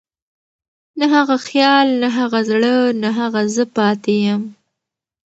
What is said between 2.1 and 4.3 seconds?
هغه زړه، نه هغه زه پاتې